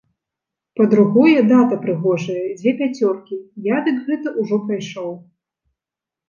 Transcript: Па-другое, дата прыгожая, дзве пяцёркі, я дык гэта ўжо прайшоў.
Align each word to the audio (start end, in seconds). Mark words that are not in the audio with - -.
Па-другое, 0.79 1.35
дата 1.51 1.77
прыгожая, 1.83 2.45
дзве 2.61 2.73
пяцёркі, 2.79 3.37
я 3.67 3.77
дык 3.89 4.01
гэта 4.09 4.27
ўжо 4.41 4.55
прайшоў. 4.65 5.11